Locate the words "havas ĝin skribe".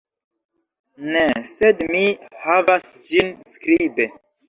2.49-4.15